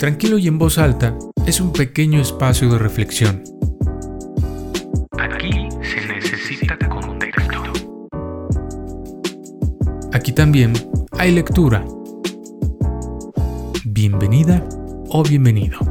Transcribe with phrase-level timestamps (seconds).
[0.00, 1.14] Tranquilo y en voz alta
[1.44, 3.44] es un pequeño espacio de reflexión.
[5.18, 7.62] Aquí se necesita contexto.
[10.14, 10.72] Aquí también
[11.18, 11.84] hay lectura.
[13.84, 14.66] Bienvenida
[15.10, 15.89] o bienvenido.